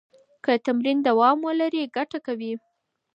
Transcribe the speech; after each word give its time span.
که 0.43 0.53
تمرین 0.65 0.97
دوام 1.07 1.37
ولري، 1.47 1.83
ګټه 1.97 2.19
کوي. 2.27 2.53